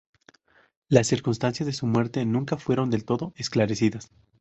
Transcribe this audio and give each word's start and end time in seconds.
Las 0.89 1.05
circunstancias 1.05 1.67
de 1.67 1.73
su 1.73 1.85
muerte 1.85 2.25
nunca 2.25 2.57
fueron 2.57 2.89
del 2.89 3.05
todo 3.05 3.33
esclarecidas. 3.35 4.09